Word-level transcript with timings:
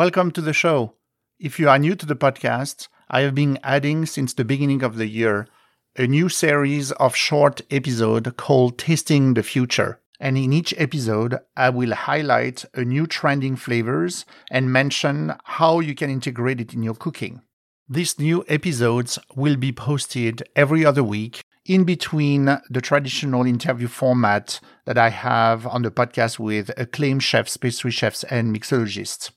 Welcome 0.00 0.30
to 0.30 0.40
the 0.40 0.54
show. 0.54 0.94
If 1.38 1.60
you 1.60 1.68
are 1.68 1.78
new 1.78 1.94
to 1.94 2.06
the 2.06 2.16
podcast, 2.16 2.88
I 3.10 3.20
have 3.20 3.34
been 3.34 3.58
adding 3.62 4.06
since 4.06 4.32
the 4.32 4.46
beginning 4.46 4.82
of 4.82 4.96
the 4.96 5.06
year 5.06 5.46
a 5.94 6.06
new 6.06 6.30
series 6.30 6.90
of 6.92 7.14
short 7.14 7.60
episodes 7.70 8.30
called 8.38 8.78
Tasting 8.78 9.34
the 9.34 9.42
Future. 9.42 10.00
And 10.18 10.38
in 10.38 10.54
each 10.54 10.72
episode, 10.78 11.38
I 11.54 11.68
will 11.68 11.94
highlight 11.94 12.64
a 12.72 12.82
new 12.82 13.06
trending 13.06 13.56
flavors 13.56 14.24
and 14.50 14.72
mention 14.72 15.34
how 15.44 15.80
you 15.80 15.94
can 15.94 16.08
integrate 16.08 16.62
it 16.62 16.72
in 16.72 16.82
your 16.82 16.94
cooking. 16.94 17.42
These 17.86 18.18
new 18.18 18.42
episodes 18.48 19.18
will 19.36 19.56
be 19.56 19.70
posted 19.70 20.42
every 20.56 20.82
other 20.82 21.04
week 21.04 21.42
in 21.66 21.84
between 21.84 22.46
the 22.46 22.80
traditional 22.80 23.44
interview 23.44 23.86
format 23.86 24.60
that 24.86 24.96
I 24.96 25.10
have 25.10 25.66
on 25.66 25.82
the 25.82 25.90
podcast 25.90 26.38
with 26.38 26.70
acclaimed 26.78 27.22
chefs, 27.22 27.58
pastry 27.58 27.90
chefs, 27.90 28.24
and 28.24 28.56
mixologists. 28.56 29.30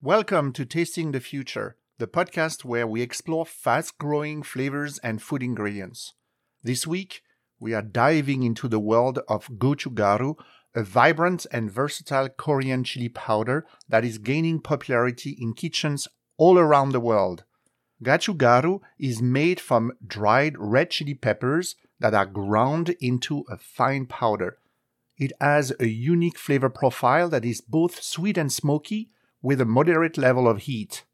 Welcome 0.00 0.52
to 0.52 0.64
Tasting 0.64 1.10
the 1.10 1.18
Future, 1.18 1.76
the 1.98 2.06
podcast 2.06 2.64
where 2.64 2.86
we 2.86 3.02
explore 3.02 3.44
fast 3.44 3.98
growing 3.98 4.44
flavors 4.44 4.98
and 4.98 5.20
food 5.20 5.42
ingredients. 5.42 6.14
This 6.62 6.86
week, 6.86 7.22
we 7.58 7.74
are 7.74 7.82
diving 7.82 8.44
into 8.44 8.68
the 8.68 8.78
world 8.78 9.18
of 9.26 9.48
gochugaru, 9.58 10.36
a 10.76 10.84
vibrant 10.84 11.44
and 11.50 11.68
versatile 11.68 12.28
Korean 12.28 12.84
chili 12.84 13.08
powder 13.08 13.66
that 13.88 14.04
is 14.04 14.18
gaining 14.18 14.60
popularity 14.60 15.36
in 15.40 15.52
kitchens 15.52 16.06
all 16.36 16.56
around 16.56 16.92
the 16.92 17.00
world. 17.00 17.42
Gochugaru 18.04 18.78
is 18.96 19.20
made 19.20 19.58
from 19.58 19.90
dried 20.06 20.54
red 20.56 20.90
chili 20.90 21.14
peppers 21.14 21.74
that 21.98 22.14
are 22.14 22.26
ground 22.26 22.94
into 23.00 23.44
a 23.50 23.58
fine 23.58 24.06
powder. 24.06 24.58
It 25.16 25.32
has 25.40 25.72
a 25.78 25.86
unique 25.86 26.38
flavor 26.38 26.68
profile 26.68 27.28
that 27.28 27.44
is 27.44 27.60
both 27.60 28.02
sweet 28.02 28.36
and 28.36 28.52
smoky 28.52 29.10
with 29.42 29.60
a 29.60 29.64
moderate 29.64 30.18
level 30.18 30.48
of 30.48 30.62
heat. 30.62 31.04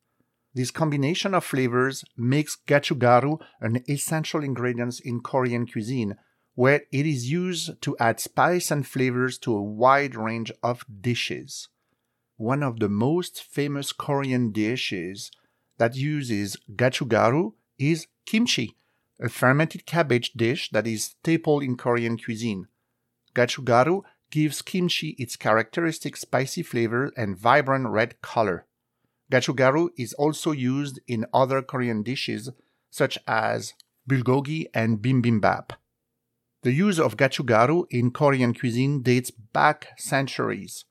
This 0.54 0.70
combination 0.70 1.34
of 1.34 1.44
flavors 1.44 2.04
makes 2.16 2.56
gochugaru 2.66 3.40
an 3.60 3.84
essential 3.88 4.42
ingredient 4.42 5.00
in 5.00 5.20
Korean 5.20 5.66
cuisine, 5.66 6.16
where 6.54 6.82
it 6.90 7.06
is 7.06 7.30
used 7.30 7.80
to 7.82 7.96
add 7.98 8.20
spice 8.20 8.70
and 8.70 8.86
flavors 8.86 9.38
to 9.38 9.54
a 9.54 9.62
wide 9.62 10.16
range 10.16 10.50
of 10.62 10.84
dishes. 11.00 11.68
One 12.36 12.62
of 12.62 12.80
the 12.80 12.88
most 12.88 13.42
famous 13.42 13.92
Korean 13.92 14.50
dishes 14.50 15.30
that 15.76 15.94
uses 15.94 16.56
gochugaru 16.74 17.52
is 17.78 18.06
kimchi, 18.26 18.76
a 19.20 19.28
fermented 19.28 19.86
cabbage 19.86 20.32
dish 20.32 20.70
that 20.70 20.86
is 20.86 21.04
staple 21.04 21.60
in 21.60 21.76
Korean 21.76 22.16
cuisine. 22.16 22.66
Gochugaru 23.34 24.02
gives 24.30 24.62
kimchi 24.62 25.10
its 25.18 25.36
characteristic 25.36 26.16
spicy 26.16 26.62
flavor 26.62 27.12
and 27.16 27.36
vibrant 27.36 27.88
red 27.88 28.20
color. 28.22 28.66
Gochugaru 29.30 29.90
is 29.96 30.12
also 30.14 30.52
used 30.52 31.00
in 31.06 31.26
other 31.32 31.62
Korean 31.62 32.02
dishes 32.02 32.50
such 32.90 33.18
as 33.26 33.74
bulgogi 34.08 34.66
and 34.74 34.98
bibimbap. 34.98 35.70
The 36.62 36.72
use 36.72 36.98
of 36.98 37.16
gochugaru 37.16 37.86
in 37.90 38.10
Korean 38.10 38.52
cuisine 38.52 39.02
dates 39.02 39.30
back 39.30 39.88
centuries. 39.96 40.84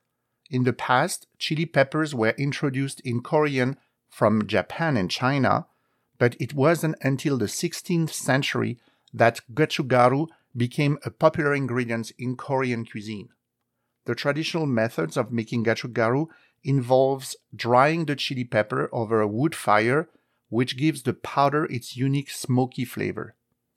In 0.50 0.64
the 0.64 0.74
past, 0.74 1.28
chili 1.38 1.66
peppers 1.66 2.16
were 2.16 2.34
introduced 2.38 3.02
in 3.02 3.22
Korean 3.22 3.78
from 4.10 4.48
Japan 4.48 4.98
and 4.98 5.12
China, 5.12 5.68
but 6.18 6.36
it 6.40 6.56
wasn't 6.56 6.96
until 7.02 7.38
the 7.38 7.46
16th 7.46 8.10
century 8.10 8.80
that 9.14 9.42
gochugaru 9.54 10.28
became 10.56 10.98
a 11.06 11.12
popular 11.12 11.54
ingredient 11.54 12.12
in 12.18 12.36
Korean 12.36 12.86
cuisine. 12.86 13.30
The 14.06 14.16
traditional 14.16 14.66
methods 14.66 15.18
of 15.18 15.32
making 15.32 15.66
gochugaru 15.66 16.28
involves 16.64 17.36
drying 17.56 18.06
the 18.06 18.16
chili 18.16 18.44
pepper 18.44 18.90
over 18.92 19.22
a 19.22 19.28
wood 19.28 19.56
fire, 19.56 20.10
which 20.50 20.78
gives 20.78 21.04
the 21.04 21.14
powder 21.14 21.66
its 21.66 21.96
unique 21.96 22.30
smoky 22.30 22.86
flavor. 22.86 23.36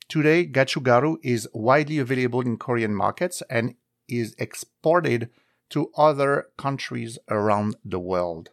Today, 0.09 0.47
gochugaru 0.47 1.17
is 1.23 1.49
widely 1.53 1.99
available 1.99 2.41
in 2.41 2.57
Korean 2.57 2.95
markets 2.95 3.43
and 3.49 3.75
is 4.09 4.35
exported 4.39 5.31
to 5.71 5.91
other 5.97 6.49
countries 6.59 7.19
around 7.29 7.77
the 7.85 7.99
world. 7.99 8.51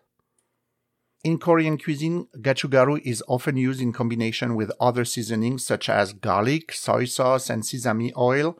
In 1.22 1.38
Korean 1.38 1.78
cuisine, 1.78 2.28
gochugaru 2.38 3.02
is 3.04 3.22
often 3.28 3.58
used 3.58 3.82
in 3.82 3.92
combination 3.92 4.56
with 4.56 4.72
other 4.80 5.04
seasonings 5.04 5.66
such 5.66 5.90
as 5.90 6.14
garlic, 6.14 6.72
soy 6.72 7.04
sauce, 7.04 7.50
and 7.50 7.66
sesame 7.66 8.14
oil 8.16 8.58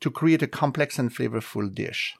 to 0.00 0.10
create 0.10 0.42
a 0.42 0.46
complex 0.46 0.98
and 0.98 1.14
flavorful 1.14 1.72
dish. 1.74 2.16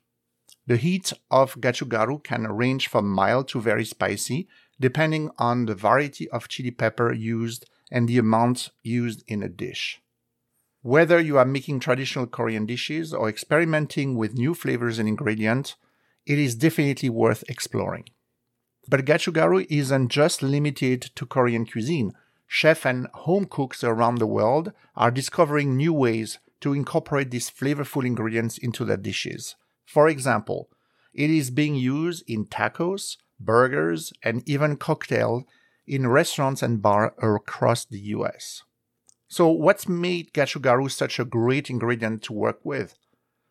The 0.66 0.76
heat 0.76 1.14
of 1.30 1.54
gochugaru 1.54 2.22
can 2.22 2.46
range 2.48 2.88
from 2.88 3.08
mild 3.08 3.48
to 3.48 3.62
very 3.62 3.86
spicy, 3.86 4.46
depending 4.78 5.30
on 5.38 5.64
the 5.64 5.74
variety 5.74 6.28
of 6.28 6.48
chili 6.48 6.70
pepper 6.70 7.10
used 7.10 7.64
and 7.90 8.06
the 8.06 8.18
amount 8.18 8.68
used 8.82 9.24
in 9.26 9.42
a 9.42 9.48
dish. 9.48 10.02
Whether 10.82 11.18
you 11.18 11.38
are 11.38 11.46
making 11.46 11.80
traditional 11.80 12.26
Korean 12.26 12.66
dishes 12.66 13.14
or 13.14 13.30
experimenting 13.30 14.16
with 14.16 14.34
new 14.34 14.52
flavors 14.52 14.98
and 14.98 15.08
ingredients, 15.08 15.76
it 16.26 16.38
is 16.38 16.54
definitely 16.54 17.08
worth 17.08 17.42
exploring. 17.48 18.04
But 18.88 19.04
gochugaru 19.04 19.66
isn't 19.68 20.08
just 20.08 20.42
limited 20.42 21.02
to 21.14 21.26
Korean 21.26 21.66
cuisine. 21.66 22.12
Chefs 22.46 22.86
and 22.86 23.06
home 23.12 23.44
cooks 23.44 23.84
around 23.84 24.16
the 24.16 24.26
world 24.26 24.72
are 24.96 25.10
discovering 25.10 25.76
new 25.76 25.92
ways 25.92 26.38
to 26.62 26.72
incorporate 26.72 27.30
these 27.30 27.50
flavorful 27.50 28.06
ingredients 28.06 28.56
into 28.56 28.86
their 28.86 28.96
dishes. 28.96 29.56
For 29.84 30.08
example, 30.08 30.70
it 31.12 31.28
is 31.28 31.50
being 31.50 31.74
used 31.74 32.24
in 32.26 32.46
tacos, 32.46 33.18
burgers, 33.38 34.12
and 34.22 34.42
even 34.48 34.76
cocktails 34.76 35.44
in 35.86 36.08
restaurants 36.08 36.62
and 36.62 36.80
bars 36.80 37.12
across 37.22 37.84
the 37.84 38.00
US. 38.16 38.62
So, 39.28 39.48
what's 39.48 39.86
made 39.86 40.32
gochugaru 40.32 40.90
such 40.90 41.18
a 41.18 41.26
great 41.26 41.68
ingredient 41.68 42.22
to 42.22 42.32
work 42.32 42.60
with? 42.64 42.94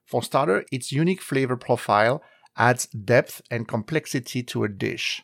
For 0.03 0.23
starter, 0.23 0.65
its 0.71 0.91
unique 0.91 1.21
flavor 1.21 1.57
profile 1.57 2.23
adds 2.57 2.87
depth 2.87 3.41
and 3.49 3.67
complexity 3.67 4.43
to 4.43 4.63
a 4.63 4.69
dish. 4.69 5.23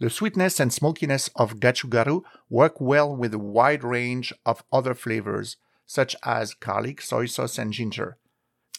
The 0.00 0.10
sweetness 0.10 0.58
and 0.58 0.72
smokiness 0.72 1.30
of 1.36 1.60
gochugaru 1.60 2.22
work 2.50 2.80
well 2.80 3.14
with 3.14 3.32
a 3.32 3.38
wide 3.38 3.84
range 3.84 4.32
of 4.44 4.64
other 4.72 4.94
flavors, 4.94 5.56
such 5.86 6.16
as 6.24 6.54
garlic, 6.54 7.00
soy 7.00 7.26
sauce, 7.26 7.58
and 7.58 7.72
ginger. 7.72 8.18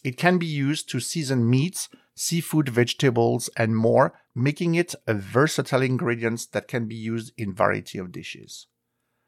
It 0.04 0.18
can 0.18 0.38
be 0.38 0.46
used 0.46 0.90
to 0.90 1.00
season 1.00 1.50
meats, 1.50 1.90
seafood, 2.16 2.70
vegetables, 2.70 3.50
and 3.58 3.76
more, 3.76 4.14
making 4.36 4.76
it 4.76 4.94
a 5.08 5.14
versatile 5.14 5.82
ingredient 5.82 6.48
that 6.52 6.68
can 6.68 6.88
be 6.88 6.96
used 6.96 7.34
in 7.38 7.56
variety 7.56 7.98
of 7.98 8.12
dishes. 8.12 8.68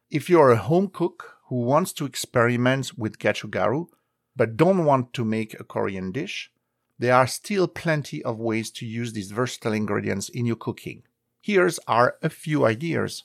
If 0.09 0.29
you're 0.29 0.51
a 0.51 0.57
home 0.57 0.89
cook 0.89 1.37
who 1.47 1.61
wants 1.61 1.93
to 1.93 2.05
experiment 2.05 2.97
with 2.97 3.19
gochugaru 3.19 3.87
but 4.35 4.55
don't 4.55 4.85
want 4.85 5.13
to 5.13 5.25
make 5.25 5.59
a 5.59 5.63
Korean 5.63 6.11
dish, 6.11 6.51
there 6.99 7.13
are 7.13 7.27
still 7.27 7.67
plenty 7.67 8.23
of 8.23 8.39
ways 8.39 8.71
to 8.71 8.85
use 8.85 9.13
these 9.13 9.31
versatile 9.31 9.73
ingredients 9.73 10.29
in 10.29 10.45
your 10.45 10.55
cooking. 10.55 11.03
Here's 11.41 11.79
are 11.87 12.15
a 12.23 12.29
few 12.29 12.65
ideas. 12.65 13.23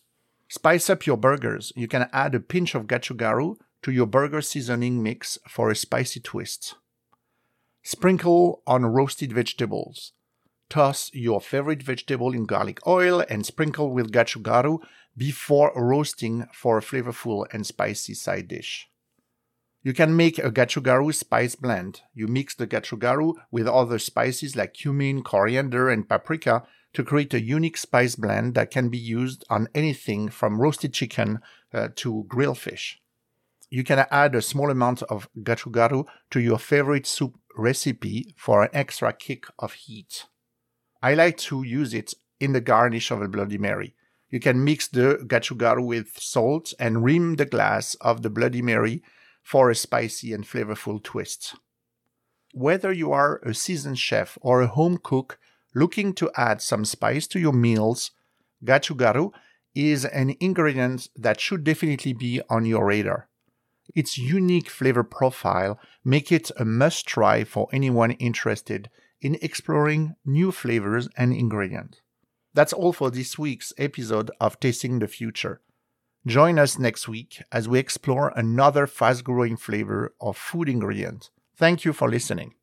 Spice 0.49 0.91
up 0.91 1.07
your 1.07 1.17
burgers. 1.17 1.73
You 1.75 1.89
can 1.89 2.09
add 2.13 2.35
a 2.35 2.41
pinch 2.41 2.75
of 2.75 2.87
gochugaru 2.87 3.57
to 3.83 3.91
your 3.91 4.07
burger 4.07 4.43
seasoning 4.43 5.03
mix 5.03 5.39
for 5.49 5.71
a 5.71 5.77
spicy 5.77 6.21
twist. 6.21 6.75
Sprinkle 7.83 8.63
on 8.67 8.85
roasted 8.85 9.33
vegetables. 9.33 10.13
Toss 10.69 11.11
your 11.13 11.41
favorite 11.41 11.83
vegetable 11.83 12.33
in 12.33 12.45
garlic 12.45 12.87
oil 12.87 13.25
and 13.29 13.45
sprinkle 13.45 13.91
with 13.91 14.13
gochugaru 14.13 14.79
before 15.17 15.73
roasting 15.75 16.47
for 16.53 16.79
a 16.79 16.83
flavorful 16.83 17.47
and 17.53 17.67
spicy 17.67 18.15
side 18.15 18.49
dish. 18.49 18.89
You 19.83 19.93
can 19.93 20.17
make 20.17 20.39
a 20.39 20.51
gochugaru 20.51 21.13
spice 21.13 21.57
blend. 21.57 22.03
You 22.15 22.29
mix 22.29 22.55
the 22.55 22.69
gochugaru 22.69 23.35
with 23.51 23.67
other 23.67 23.99
spices 23.99 24.55
like 24.55 24.75
cumin, 24.75 25.23
coriander, 25.23 25.89
and 25.89 26.09
paprika 26.09 26.63
to 26.93 27.03
create 27.03 27.35
a 27.35 27.41
unique 27.41 27.77
spice 27.77 28.15
blend 28.15 28.55
that 28.55 28.71
can 28.71 28.91
be 28.91 28.99
used 28.99 29.45
on 29.51 29.69
anything 29.75 30.29
from 30.29 30.61
roasted 30.61 30.93
chicken 30.93 31.41
uh, 31.75 31.89
to 31.97 32.25
grilled 32.29 32.59
fish. 32.59 33.01
You 33.71 33.83
can 33.83 34.07
add 34.11 34.35
a 34.35 34.43
small 34.43 34.71
amount 34.71 35.03
of 35.05 35.29
gochugaru 35.43 36.05
to 36.31 36.41
your 36.41 36.59
favorite 36.59 37.07
soup 37.07 37.39
recipe 37.57 38.35
for 38.37 38.63
an 38.63 38.71
extra 38.73 39.13
kick 39.13 39.47
of 39.59 39.73
heat. 39.73 40.27
I 41.03 41.15
like 41.15 41.39
to 41.39 41.65
use 41.65 41.93
it 41.93 42.15
in 42.39 42.53
the 42.53 42.61
garnish 42.61 43.11
of 43.11 43.21
a 43.21 43.29
Bloody 43.29 43.59
Mary. 43.59 43.95
You 44.31 44.39
can 44.39 44.63
mix 44.63 44.87
the 44.87 45.25
gochugaru 45.27 45.85
with 45.85 46.19
salt 46.19 46.73
and 46.79 47.03
rim 47.03 47.37
the 47.37 47.47
glass 47.47 47.95
of 47.97 48.23
the 48.23 48.31
Bloody 48.31 48.63
Mary 48.63 49.03
for 49.43 49.71
a 49.71 49.75
spicy 49.75 50.33
and 50.33 50.45
flavorful 50.45 51.03
twist. 51.03 51.55
Whether 52.55 52.93
you 52.93 53.13
are 53.13 53.39
a 53.39 53.55
seasoned 53.55 53.99
chef 53.99 54.39
or 54.41 54.61
a 54.61 54.67
home 54.67 54.99
cook 55.03 55.39
looking 55.75 56.13
to 56.15 56.31
add 56.37 56.61
some 56.61 56.85
spice 56.85 57.27
to 57.29 57.41
your 57.41 57.53
meals, 57.53 58.11
gochugaru 58.65 59.33
is 59.75 60.05
an 60.05 60.37
ingredient 60.39 61.09
that 61.17 61.41
should 61.41 61.65
definitely 61.65 62.13
be 62.13 62.41
on 62.51 62.67
your 62.67 62.87
radar. 62.87 63.29
Its 63.95 64.19
unique 64.19 64.71
flavor 64.71 65.03
profile 65.03 65.79
make 66.05 66.31
it 66.31 66.51
a 66.59 66.65
must 66.65 67.07
try 67.07 67.45
for 67.45 67.69
anyone 67.73 68.13
interested 68.13 68.91
in 69.21 69.39
exploring 69.41 70.15
new 70.25 70.53
flavors 70.53 71.09
and 71.17 71.33
ingredients. 71.33 72.01
That's 72.55 72.73
all 72.73 72.93
for 72.93 73.11
this 73.11 73.39
week's 73.39 73.73
episode 73.79 74.31
of 74.41 74.61
Tasting 74.61 74.99
the 74.99 75.09
Future. 75.09 75.61
Join 76.25 76.57
us 76.57 76.79
next 76.79 77.09
week 77.09 77.43
as 77.51 77.69
we 77.69 77.81
explore 77.81 78.33
another 78.37 78.87
fast 78.87 79.25
growing 79.25 79.57
flavor 79.57 80.15
of 80.21 80.37
food 80.37 80.69
ingredient. 80.69 81.31
Thank 81.57 81.85
you 81.85 81.93
for 81.93 82.09
listening. 82.09 82.55